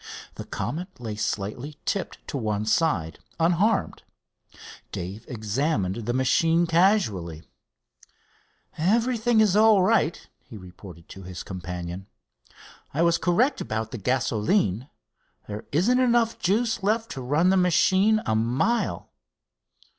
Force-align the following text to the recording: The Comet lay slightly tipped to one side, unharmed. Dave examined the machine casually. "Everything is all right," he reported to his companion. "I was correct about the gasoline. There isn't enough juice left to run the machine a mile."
The 0.33 0.45
Comet 0.45 0.99
lay 0.99 1.15
slightly 1.15 1.77
tipped 1.85 2.27
to 2.29 2.35
one 2.35 2.65
side, 2.65 3.19
unharmed. 3.39 4.01
Dave 4.91 5.25
examined 5.27 5.95
the 6.07 6.13
machine 6.15 6.65
casually. 6.65 7.43
"Everything 8.79 9.39
is 9.41 9.55
all 9.55 9.83
right," 9.83 10.27
he 10.39 10.57
reported 10.57 11.07
to 11.09 11.21
his 11.21 11.43
companion. 11.43 12.07
"I 12.91 13.03
was 13.03 13.19
correct 13.19 13.61
about 13.61 13.91
the 13.91 13.99
gasoline. 13.99 14.89
There 15.47 15.67
isn't 15.71 15.99
enough 15.99 16.39
juice 16.39 16.81
left 16.81 17.11
to 17.11 17.21
run 17.21 17.51
the 17.51 17.55
machine 17.55 18.23
a 18.25 18.35
mile." 18.35 19.11